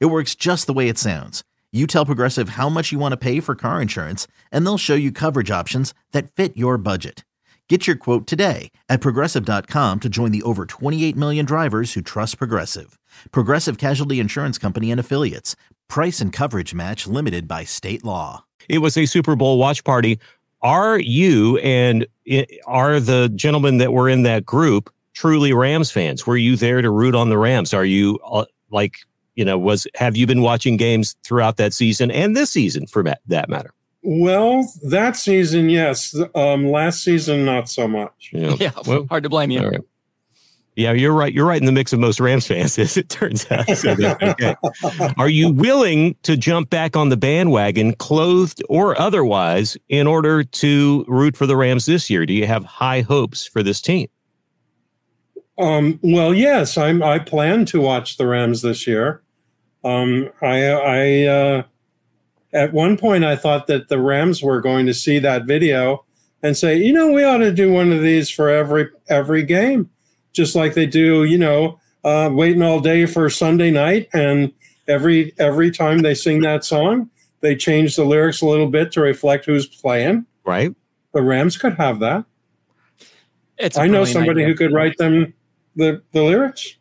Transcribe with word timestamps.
It 0.00 0.06
works 0.06 0.34
just 0.34 0.66
the 0.66 0.72
way 0.72 0.88
it 0.88 0.98
sounds. 0.98 1.42
You 1.72 1.86
tell 1.86 2.04
Progressive 2.06 2.50
how 2.50 2.68
much 2.68 2.92
you 2.92 2.98
want 2.98 3.12
to 3.12 3.16
pay 3.16 3.40
for 3.40 3.54
car 3.54 3.80
insurance, 3.80 4.26
and 4.50 4.64
they'll 4.66 4.78
show 4.78 4.94
you 4.94 5.10
coverage 5.10 5.50
options 5.50 5.94
that 6.12 6.30
fit 6.30 6.56
your 6.56 6.76
budget. 6.76 7.24
Get 7.68 7.86
your 7.86 7.96
quote 7.96 8.26
today 8.26 8.70
at 8.90 9.00
progressive.com 9.00 10.00
to 10.00 10.08
join 10.10 10.30
the 10.30 10.42
over 10.42 10.66
28 10.66 11.16
million 11.16 11.46
drivers 11.46 11.94
who 11.94 12.02
trust 12.02 12.36
Progressive. 12.36 12.98
Progressive 13.30 13.78
Casualty 13.78 14.20
Insurance 14.20 14.58
Company 14.58 14.90
and 14.90 15.00
Affiliates. 15.00 15.56
Price 15.88 16.20
and 16.20 16.34
coverage 16.34 16.74
match 16.74 17.06
limited 17.06 17.48
by 17.48 17.64
state 17.64 18.04
law. 18.04 18.44
It 18.68 18.78
was 18.78 18.98
a 18.98 19.06
Super 19.06 19.36
Bowl 19.36 19.56
watch 19.56 19.84
party. 19.84 20.18
Are 20.60 20.98
you 20.98 21.56
and 21.58 22.06
are 22.66 23.00
the 23.00 23.30
gentlemen 23.34 23.78
that 23.78 23.94
were 23.94 24.08
in 24.10 24.22
that 24.24 24.44
group 24.44 24.92
truly 25.14 25.54
Rams 25.54 25.90
fans? 25.90 26.26
Were 26.26 26.36
you 26.36 26.56
there 26.56 26.82
to 26.82 26.90
root 26.90 27.14
on 27.14 27.30
the 27.30 27.38
Rams? 27.38 27.72
Are 27.72 27.86
you 27.86 28.18
uh, 28.30 28.44
like 28.70 28.96
you 29.34 29.44
know, 29.44 29.58
was 29.58 29.86
have 29.94 30.16
you 30.16 30.26
been 30.26 30.42
watching 30.42 30.76
games 30.76 31.16
throughout 31.24 31.56
that 31.56 31.72
season 31.72 32.10
and 32.10 32.36
this 32.36 32.50
season 32.50 32.86
for 32.86 33.02
that 33.02 33.48
matter? 33.48 33.72
Well, 34.02 34.68
that 34.82 35.16
season, 35.16 35.70
yes. 35.70 36.14
Um, 36.34 36.70
last 36.70 37.04
season, 37.04 37.44
not 37.44 37.68
so 37.68 37.86
much. 37.86 38.30
Yeah, 38.32 38.56
yeah 38.58 38.72
well, 38.86 39.06
hard 39.08 39.22
to 39.22 39.28
blame 39.28 39.50
you. 39.50 39.68
Right. 39.68 39.80
Yeah, 40.74 40.92
you're 40.92 41.12
right. 41.12 41.32
You're 41.32 41.46
right 41.46 41.60
in 41.60 41.66
the 41.66 41.72
mix 41.72 41.92
of 41.92 42.00
most 42.00 42.18
Rams 42.18 42.46
fans, 42.46 42.78
as 42.78 42.96
it 42.96 43.10
turns 43.10 43.48
out. 43.50 43.68
So 43.76 43.94
okay. 44.22 44.56
Are 45.18 45.28
you 45.28 45.50
willing 45.50 46.16
to 46.22 46.36
jump 46.36 46.70
back 46.70 46.96
on 46.96 47.10
the 47.10 47.16
bandwagon, 47.16 47.94
clothed 47.94 48.62
or 48.68 48.98
otherwise, 49.00 49.76
in 49.88 50.06
order 50.06 50.42
to 50.42 51.04
root 51.08 51.36
for 51.36 51.46
the 51.46 51.56
Rams 51.56 51.86
this 51.86 52.08
year? 52.08 52.24
Do 52.24 52.32
you 52.32 52.46
have 52.46 52.64
high 52.64 53.02
hopes 53.02 53.46
for 53.46 53.62
this 53.62 53.80
team? 53.80 54.08
Um, 55.58 56.00
well, 56.02 56.32
yes, 56.32 56.78
I'm. 56.78 57.02
I 57.02 57.18
plan 57.18 57.66
to 57.66 57.80
watch 57.80 58.16
the 58.16 58.26
Rams 58.26 58.62
this 58.62 58.86
year. 58.86 59.22
Um, 59.84 60.30
I, 60.40 60.64
I 60.68 61.22
uh, 61.26 61.62
at 62.52 62.72
one 62.72 62.96
point 62.96 63.24
I 63.24 63.36
thought 63.36 63.66
that 63.66 63.88
the 63.88 63.98
Rams 63.98 64.42
were 64.42 64.60
going 64.60 64.86
to 64.86 64.94
see 64.94 65.18
that 65.18 65.44
video 65.44 66.04
and 66.42 66.56
say, 66.56 66.76
you 66.76 66.92
know, 66.92 67.10
we 67.10 67.24
ought 67.24 67.38
to 67.38 67.52
do 67.52 67.72
one 67.72 67.92
of 67.92 68.02
these 68.02 68.30
for 68.30 68.48
every 68.48 68.88
every 69.08 69.42
game, 69.42 69.90
just 70.32 70.54
like 70.54 70.74
they 70.74 70.86
do. 70.86 71.24
You 71.24 71.38
know, 71.38 71.80
uh, 72.04 72.30
waiting 72.32 72.62
all 72.62 72.80
day 72.80 73.06
for 73.06 73.28
Sunday 73.30 73.70
night, 73.70 74.08
and 74.12 74.52
every 74.88 75.34
every 75.38 75.70
time 75.70 75.98
they 75.98 76.14
sing 76.14 76.40
that 76.40 76.64
song, 76.64 77.10
they 77.40 77.56
change 77.56 77.96
the 77.96 78.04
lyrics 78.04 78.40
a 78.40 78.46
little 78.46 78.68
bit 78.68 78.92
to 78.92 79.00
reflect 79.00 79.46
who's 79.46 79.66
playing. 79.66 80.26
Right. 80.44 80.74
The 81.12 81.22
Rams 81.22 81.56
could 81.56 81.74
have 81.74 82.00
that. 82.00 82.24
It's 83.58 83.78
I 83.78 83.86
know 83.86 84.04
somebody 84.04 84.42
idea. 84.42 84.46
who 84.48 84.54
could 84.54 84.72
write 84.72 84.96
them 84.98 85.34
the 85.76 86.02
the 86.12 86.22
lyrics? 86.22 86.76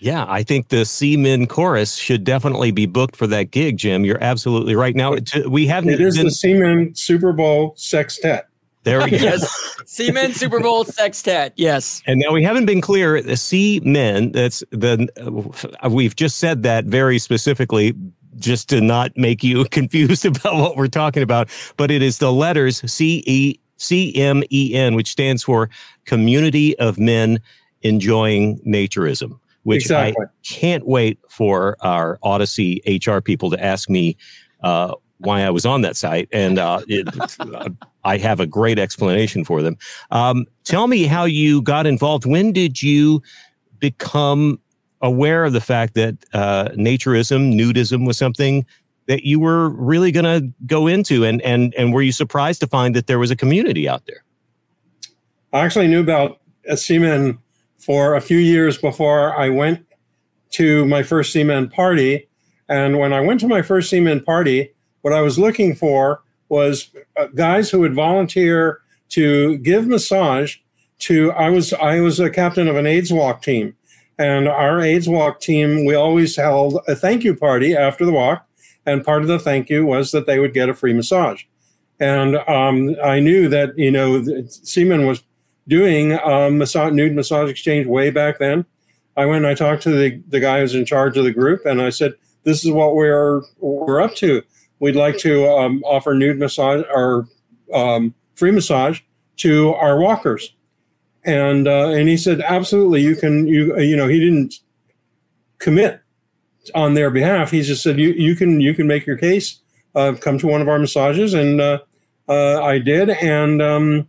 Yeah, 0.00 0.24
I 0.28 0.42
think 0.42 0.68
the 0.68 0.78
CMEN 0.78 1.48
chorus 1.48 1.96
should 1.96 2.24
definitely 2.24 2.70
be 2.70 2.86
booked 2.86 3.16
for 3.16 3.26
that 3.26 3.50
gig, 3.50 3.76
Jim. 3.76 4.04
You're 4.04 4.22
absolutely 4.22 4.74
right. 4.74 4.96
Now 4.96 5.16
we 5.46 5.66
haven't. 5.66 5.90
It 5.90 6.00
is 6.00 6.16
been, 6.16 6.26
the 6.26 6.30
CMEN 6.30 6.96
Super 6.96 7.32
Bowl 7.32 7.74
sextet. 7.76 8.48
There 8.82 9.02
we 9.02 9.10
go. 9.10 9.16
yes, 9.18 9.44
CMEN 9.84 10.34
Super 10.34 10.58
Bowl 10.58 10.84
sextet. 10.84 11.52
Yes. 11.56 12.02
And 12.06 12.18
now 12.18 12.32
we 12.32 12.42
haven't 12.42 12.64
been 12.64 12.80
clear. 12.80 13.20
The 13.20 13.32
CMEN. 13.32 14.32
That's 14.32 14.64
the. 14.70 15.06
Uh, 15.84 15.90
we've 15.90 16.16
just 16.16 16.38
said 16.38 16.62
that 16.62 16.86
very 16.86 17.18
specifically, 17.18 17.94
just 18.36 18.70
to 18.70 18.80
not 18.80 19.14
make 19.16 19.44
you 19.44 19.64
confused 19.70 20.24
about 20.24 20.56
what 20.56 20.76
we're 20.76 20.88
talking 20.88 21.22
about. 21.22 21.50
But 21.76 21.90
it 21.90 22.02
is 22.02 22.18
the 22.18 22.32
letters 22.32 22.80
C 22.90 23.22
E 23.26 23.60
C 23.76 24.14
M 24.16 24.42
E 24.50 24.74
N, 24.74 24.94
which 24.94 25.10
stands 25.10 25.42
for 25.42 25.68
Community 26.06 26.78
of 26.78 26.98
Men 26.98 27.38
enjoying 27.82 28.58
naturism, 28.60 29.38
which 29.62 29.82
exactly. 29.82 30.26
I 30.26 30.28
can't 30.42 30.86
wait 30.86 31.18
for 31.28 31.76
our 31.80 32.18
Audacy 32.24 32.80
HR 32.86 33.20
people 33.20 33.50
to 33.50 33.62
ask 33.62 33.88
me 33.88 34.16
uh, 34.62 34.94
why 35.18 35.42
I 35.42 35.50
was 35.50 35.66
on 35.66 35.82
that 35.82 35.96
site. 35.96 36.28
And 36.32 36.58
uh, 36.58 36.80
it, 36.88 37.08
I 38.04 38.16
have 38.16 38.40
a 38.40 38.46
great 38.46 38.78
explanation 38.78 39.44
for 39.44 39.62
them. 39.62 39.76
Um, 40.10 40.46
tell 40.64 40.86
me 40.86 41.04
how 41.04 41.24
you 41.24 41.62
got 41.62 41.86
involved. 41.86 42.24
When 42.24 42.52
did 42.52 42.82
you 42.82 43.22
become 43.78 44.58
aware 45.02 45.44
of 45.44 45.52
the 45.52 45.60
fact 45.60 45.94
that 45.94 46.16
uh, 46.32 46.68
naturism, 46.74 47.54
nudism 47.54 48.06
was 48.06 48.18
something 48.18 48.66
that 49.06 49.24
you 49.24 49.40
were 49.40 49.70
really 49.70 50.12
going 50.12 50.24
to 50.24 50.52
go 50.66 50.86
into? 50.86 51.24
And, 51.24 51.42
and, 51.42 51.74
and 51.74 51.92
were 51.92 52.02
you 52.02 52.12
surprised 52.12 52.60
to 52.60 52.66
find 52.66 52.94
that 52.94 53.06
there 53.06 53.18
was 53.18 53.30
a 53.30 53.36
community 53.36 53.88
out 53.88 54.06
there? 54.06 54.24
I 55.52 55.64
actually 55.64 55.88
knew 55.88 56.00
about 56.00 56.40
a 56.66 56.74
CMEN 56.74 57.38
for 57.80 58.14
a 58.14 58.20
few 58.20 58.38
years 58.38 58.78
before 58.78 59.36
I 59.36 59.48
went 59.48 59.84
to 60.50 60.84
my 60.86 61.02
first 61.02 61.34
CMEN 61.34 61.72
party. 61.72 62.28
And 62.68 62.98
when 62.98 63.12
I 63.12 63.20
went 63.20 63.40
to 63.40 63.48
my 63.48 63.62
first 63.62 63.92
CMEN 63.92 64.24
party, 64.24 64.72
what 65.02 65.12
I 65.12 65.22
was 65.22 65.38
looking 65.38 65.74
for 65.74 66.22
was 66.48 66.90
uh, 67.16 67.26
guys 67.34 67.70
who 67.70 67.80
would 67.80 67.94
volunteer 67.94 68.80
to 69.10 69.58
give 69.58 69.86
massage 69.86 70.56
to 71.00 71.32
I 71.32 71.48
was 71.48 71.72
I 71.72 72.00
was 72.00 72.20
a 72.20 72.30
captain 72.30 72.68
of 72.68 72.76
an 72.76 72.86
AIDS 72.86 73.12
walk 73.12 73.42
team. 73.42 73.74
And 74.18 74.48
our 74.48 74.80
AIDS 74.80 75.08
walk 75.08 75.40
team, 75.40 75.86
we 75.86 75.94
always 75.94 76.36
held 76.36 76.78
a 76.86 76.94
thank 76.94 77.24
you 77.24 77.34
party 77.34 77.74
after 77.74 78.04
the 78.04 78.12
walk. 78.12 78.46
And 78.84 79.04
part 79.04 79.22
of 79.22 79.28
the 79.28 79.38
thank 79.38 79.70
you 79.70 79.86
was 79.86 80.12
that 80.12 80.26
they 80.26 80.38
would 80.38 80.52
get 80.52 80.68
a 80.68 80.74
free 80.74 80.92
massage. 80.92 81.44
And 81.98 82.36
um, 82.48 82.96
I 83.02 83.20
knew 83.20 83.48
that, 83.48 83.78
you 83.78 83.90
know, 83.90 84.20
CMEN 84.20 85.06
was 85.06 85.22
doing 85.70 86.18
um, 86.24 86.58
massage, 86.58 86.92
nude 86.92 87.14
massage 87.14 87.48
exchange 87.48 87.86
way 87.86 88.10
back 88.10 88.38
then. 88.38 88.66
I 89.16 89.24
went 89.24 89.44
and 89.44 89.46
I 89.46 89.54
talked 89.54 89.82
to 89.84 89.90
the, 89.90 90.22
the 90.28 90.40
guy 90.40 90.60
who's 90.60 90.74
in 90.74 90.84
charge 90.84 91.16
of 91.16 91.24
the 91.24 91.32
group, 91.32 91.64
and 91.64 91.80
I 91.80 91.90
said, 91.90 92.14
"This 92.42 92.64
is 92.64 92.72
what 92.72 92.94
we're 92.94 93.42
we're 93.58 94.00
up 94.00 94.14
to. 94.16 94.42
We'd 94.80 94.96
like 94.96 95.16
to 95.18 95.48
um, 95.48 95.82
offer 95.84 96.14
nude 96.14 96.38
massage 96.38 96.84
or 96.92 97.26
um, 97.72 98.14
free 98.34 98.50
massage 98.50 99.00
to 99.38 99.72
our 99.74 99.98
walkers." 99.98 100.54
And 101.24 101.68
uh, 101.68 101.88
and 101.88 102.08
he 102.08 102.16
said, 102.16 102.40
"Absolutely, 102.40 103.02
you 103.02 103.16
can. 103.16 103.46
You 103.46 103.78
you 103.78 103.96
know, 103.96 104.08
he 104.08 104.18
didn't 104.18 104.56
commit 105.58 106.00
on 106.74 106.94
their 106.94 107.10
behalf. 107.10 107.50
He 107.50 107.62
just 107.62 107.82
said, 107.82 107.98
"You 107.98 108.10
you 108.10 108.34
can 108.34 108.60
you 108.60 108.74
can 108.74 108.86
make 108.86 109.06
your 109.06 109.16
case. 109.16 109.60
Uh, 109.94 110.14
come 110.18 110.38
to 110.38 110.46
one 110.46 110.62
of 110.62 110.68
our 110.68 110.78
massages," 110.78 111.34
and 111.34 111.60
uh, 111.60 111.78
uh 112.28 112.62
I 112.62 112.78
did, 112.78 113.10
and 113.10 113.60
um, 113.60 114.08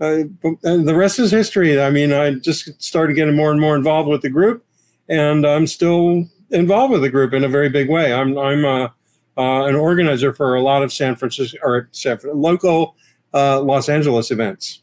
uh, 0.00 0.24
the 0.62 0.94
rest 0.96 1.18
is 1.18 1.30
history. 1.30 1.80
I 1.80 1.90
mean, 1.90 2.12
I 2.12 2.34
just 2.34 2.80
started 2.82 3.14
getting 3.14 3.36
more 3.36 3.50
and 3.50 3.60
more 3.60 3.76
involved 3.76 4.08
with 4.08 4.22
the 4.22 4.30
group, 4.30 4.64
and 5.08 5.46
I'm 5.46 5.66
still 5.66 6.24
involved 6.50 6.92
with 6.92 7.02
the 7.02 7.10
group 7.10 7.32
in 7.32 7.44
a 7.44 7.48
very 7.48 7.68
big 7.68 7.88
way. 7.88 8.12
I'm 8.12 8.38
I'm 8.38 8.64
uh, 8.64 8.88
uh, 9.36 9.64
an 9.66 9.74
organizer 9.74 10.32
for 10.32 10.54
a 10.54 10.62
lot 10.62 10.82
of 10.82 10.92
San 10.92 11.16
Francisco 11.16 11.58
or 11.62 11.88
San, 11.92 12.18
local 12.32 12.96
uh, 13.34 13.60
Los 13.60 13.88
Angeles 13.88 14.30
events. 14.30 14.82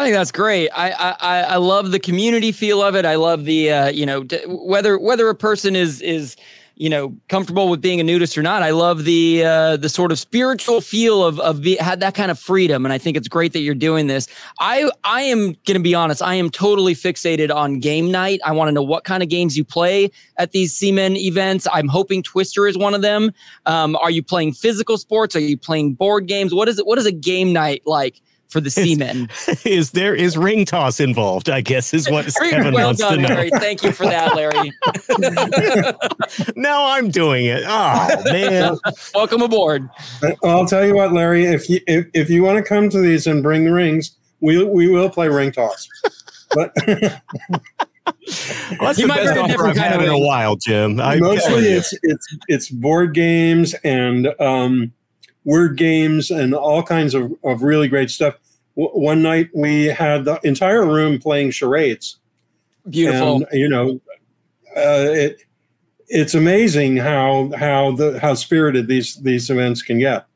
I 0.00 0.04
think 0.04 0.14
that's 0.14 0.32
great. 0.32 0.70
I, 0.70 0.92
I 0.92 1.40
I 1.42 1.56
love 1.56 1.90
the 1.90 1.98
community 1.98 2.52
feel 2.52 2.80
of 2.80 2.94
it. 2.94 3.04
I 3.04 3.16
love 3.16 3.44
the 3.44 3.70
uh, 3.70 3.88
you 3.90 4.06
know 4.06 4.24
whether 4.46 4.98
whether 4.98 5.28
a 5.28 5.34
person 5.34 5.76
is 5.76 6.00
is 6.00 6.36
you 6.76 6.88
know 6.88 7.14
comfortable 7.28 7.68
with 7.68 7.82
being 7.82 8.00
a 8.00 8.02
nudist 8.02 8.38
or 8.38 8.42
not. 8.42 8.62
I 8.62 8.70
love 8.70 9.04
the 9.04 9.44
uh, 9.44 9.76
the 9.76 9.90
sort 9.90 10.10
of 10.10 10.18
spiritual 10.18 10.80
feel 10.80 11.22
of 11.22 11.38
of 11.40 11.60
be, 11.60 11.76
had 11.76 12.00
that 12.00 12.14
kind 12.14 12.30
of 12.30 12.38
freedom, 12.38 12.86
and 12.86 12.94
I 12.94 12.96
think 12.96 13.18
it's 13.18 13.28
great 13.28 13.52
that 13.52 13.58
you're 13.58 13.74
doing 13.74 14.06
this. 14.06 14.26
I 14.58 14.90
I 15.04 15.20
am 15.20 15.54
to 15.66 15.78
be 15.78 15.94
honest. 15.94 16.22
I 16.22 16.34
am 16.36 16.48
totally 16.48 16.94
fixated 16.94 17.54
on 17.54 17.78
game 17.78 18.10
night. 18.10 18.40
I 18.42 18.52
want 18.52 18.68
to 18.68 18.72
know 18.72 18.82
what 18.82 19.04
kind 19.04 19.22
of 19.22 19.28
games 19.28 19.54
you 19.54 19.66
play 19.66 20.10
at 20.38 20.52
these 20.52 20.72
CMEN 20.72 21.18
events. 21.18 21.66
I'm 21.70 21.88
hoping 21.88 22.22
Twister 22.22 22.66
is 22.66 22.78
one 22.78 22.94
of 22.94 23.02
them. 23.02 23.32
Um, 23.66 23.96
are 23.96 24.10
you 24.10 24.22
playing 24.22 24.54
physical 24.54 24.96
sports? 24.96 25.36
Are 25.36 25.40
you 25.40 25.58
playing 25.58 25.92
board 25.92 26.26
games? 26.26 26.54
What 26.54 26.70
is 26.70 26.78
it? 26.78 26.86
What 26.86 26.96
is 26.96 27.04
a 27.04 27.12
game 27.12 27.52
night 27.52 27.82
like? 27.84 28.22
For 28.50 28.60
the 28.60 28.68
CMEN. 28.68 29.30
Is 29.64 29.92
there 29.92 30.12
is 30.12 30.36
ring 30.36 30.64
toss 30.64 30.98
involved? 30.98 31.48
I 31.48 31.60
guess 31.60 31.94
is 31.94 32.10
what 32.10 32.26
Kevin 32.50 32.74
well 32.74 32.88
wants 32.88 33.00
done, 33.00 33.18
to 33.18 33.22
know. 33.22 33.28
Larry. 33.28 33.50
Thank 33.50 33.84
you 33.84 33.92
for 33.92 34.06
that, 34.06 34.34
Larry. 34.34 34.72
now 36.56 36.84
I'm 36.86 37.10
doing 37.10 37.46
it. 37.46 37.62
Oh 37.64 38.22
man! 38.24 38.76
Welcome 39.14 39.42
aboard. 39.42 39.88
I'll 40.44 40.66
tell 40.66 40.84
you 40.84 40.96
what, 40.96 41.12
Larry. 41.12 41.44
If 41.44 41.70
you 41.70 41.80
if, 41.86 42.06
if 42.12 42.28
you 42.28 42.42
want 42.42 42.58
to 42.58 42.64
come 42.64 42.90
to 42.90 42.98
these 42.98 43.28
and 43.28 43.40
bring 43.40 43.64
the 43.64 43.72
rings, 43.72 44.16
we 44.40 44.62
we 44.64 44.88
will 44.88 45.10
play 45.10 45.28
ring 45.28 45.52
toss. 45.52 45.88
But 46.52 46.72
well, 46.86 47.20
that's 48.80 48.98
you 48.98 49.06
the 49.06 49.14
best 49.14 49.38
offer 49.38 49.68
I've 49.68 49.76
had 49.76 50.02
in 50.02 50.08
a 50.08 50.18
while, 50.18 50.56
Jim. 50.56 51.00
I 51.00 51.16
Mostly, 51.16 51.68
it's 51.68 51.96
it's 52.02 52.36
it's 52.48 52.68
board 52.68 53.14
games 53.14 53.74
and 53.84 54.28
um, 54.40 54.92
word 55.44 55.76
games 55.76 56.30
and 56.30 56.54
all 56.54 56.82
kinds 56.82 57.14
of, 57.14 57.32
of 57.44 57.62
really 57.62 57.88
great 57.88 58.10
stuff. 58.10 58.34
W- 58.76 58.98
one 58.98 59.22
night 59.22 59.48
we 59.54 59.86
had 59.86 60.24
the 60.24 60.38
entire 60.44 60.84
room 60.86 61.18
playing 61.18 61.50
charades. 61.50 62.18
Beautiful. 62.88 63.36
And, 63.36 63.46
you 63.52 63.68
know, 63.68 64.00
uh, 64.76 65.10
it 65.12 65.42
it's 66.08 66.34
amazing 66.34 66.96
how 66.96 67.52
how 67.56 67.92
the 67.92 68.18
how 68.20 68.34
spirited 68.34 68.88
these 68.88 69.16
these 69.16 69.48
events 69.48 69.82
can 69.82 69.98
get, 69.98 70.26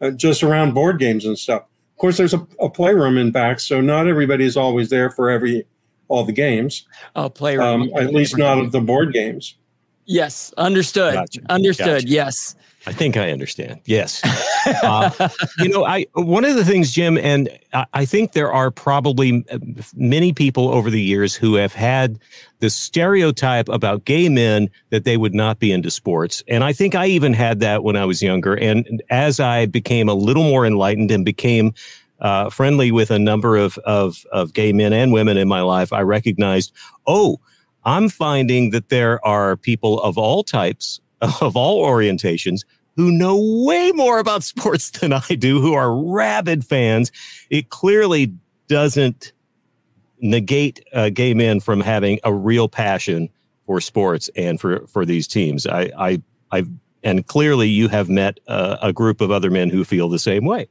uh, 0.00 0.10
just 0.10 0.42
around 0.42 0.72
board 0.72 0.98
games 0.98 1.24
and 1.26 1.38
stuff. 1.38 1.62
Of 1.62 1.98
course, 1.98 2.16
there's 2.16 2.32
a, 2.32 2.46
a 2.58 2.70
playroom 2.70 3.18
in 3.18 3.30
back, 3.30 3.60
so 3.60 3.80
not 3.80 4.06
everybody's 4.06 4.56
always 4.56 4.88
there 4.88 5.10
for 5.10 5.28
every 5.30 5.66
all 6.08 6.24
the 6.24 6.32
games. 6.32 6.86
Oh, 7.14 7.28
playroom. 7.28 7.82
Um, 7.82 7.90
at 7.96 8.12
least 8.12 8.36
not 8.36 8.58
of 8.58 8.72
the 8.72 8.80
board 8.80 9.12
games. 9.12 9.56
Yes, 10.06 10.52
understood. 10.56 11.14
Gotcha. 11.14 11.40
Understood. 11.48 12.02
Gotcha. 12.02 12.08
Yes. 12.08 12.54
I 12.86 12.92
think 12.92 13.16
I 13.16 13.30
understand. 13.30 13.80
Yes. 13.84 14.22
uh, 14.82 15.28
you 15.58 15.68
know, 15.68 15.84
I 15.84 16.06
one 16.14 16.44
of 16.44 16.56
the 16.56 16.64
things, 16.64 16.92
Jim, 16.92 17.18
and 17.18 17.48
I, 17.74 17.86
I, 17.92 18.04
think 18.06 18.32
there 18.32 18.50
are 18.50 18.70
probably 18.70 19.44
uh, 19.50 19.58
many 19.94 20.32
people 20.32 20.68
over 20.68 20.88
the 20.88 21.00
years 21.00 21.34
who 21.34 21.56
have 21.56 21.74
had 21.74 22.18
the 22.60 22.70
stereotype 22.70 23.68
about 23.68 24.06
gay 24.06 24.28
men 24.30 24.70
that 24.90 25.04
they 25.04 25.18
would 25.18 25.34
not 25.34 25.58
be 25.58 25.72
into 25.72 25.90
sports, 25.90 26.42
and 26.48 26.64
I 26.64 26.72
think 26.72 26.94
I 26.94 27.06
even 27.06 27.34
had 27.34 27.60
that 27.60 27.84
when 27.84 27.96
I 27.96 28.06
was 28.06 28.22
younger. 28.22 28.54
And 28.54 29.02
as 29.10 29.40
I 29.40 29.66
became 29.66 30.08
a 30.08 30.14
little 30.14 30.44
more 30.44 30.64
enlightened 30.64 31.10
and 31.10 31.22
became 31.24 31.74
uh, 32.20 32.48
friendly 32.48 32.90
with 32.92 33.10
a 33.10 33.18
number 33.18 33.56
of, 33.56 33.76
of 33.78 34.24
of 34.32 34.54
gay 34.54 34.72
men 34.72 34.94
and 34.94 35.12
women 35.12 35.36
in 35.36 35.48
my 35.48 35.60
life, 35.60 35.92
I 35.92 36.00
recognized, 36.00 36.72
oh. 37.06 37.40
I'm 37.82 38.10
finding 38.10 38.72
that 38.72 38.90
there 38.90 39.24
are 39.26 39.56
people 39.56 40.02
of 40.02 40.18
all 40.18 40.44
types 40.44 41.00
of 41.20 41.56
all 41.56 41.84
orientations 41.84 42.64
who 42.96 43.10
know 43.10 43.64
way 43.64 43.92
more 43.92 44.18
about 44.18 44.42
sports 44.52 44.90
than 44.90 45.12
I 45.12 45.20
do, 45.20 45.60
who 45.60 45.74
are 45.74 45.94
rabid 45.94 46.64
fans. 46.64 47.12
It 47.50 47.70
clearly 47.70 48.34
doesn't 48.68 49.32
negate 50.20 50.84
uh, 50.92 51.10
gay 51.10 51.34
men 51.34 51.60
from 51.60 51.80
having 51.80 52.20
a 52.24 52.32
real 52.32 52.68
passion 52.68 53.28
for 53.66 53.80
sports 53.80 54.28
and 54.36 54.60
for 54.60 54.86
for 54.86 55.04
these 55.04 55.26
teams. 55.26 55.66
I 55.66 55.90
I 55.96 56.22
I 56.50 56.64
and 57.02 57.26
clearly 57.26 57.68
you 57.68 57.88
have 57.88 58.08
met 58.08 58.40
uh, 58.46 58.76
a 58.82 58.92
group 58.92 59.20
of 59.20 59.30
other 59.30 59.50
men 59.50 59.70
who 59.70 59.84
feel 59.84 60.08
the 60.08 60.18
same 60.18 60.44
way. 60.44 60.68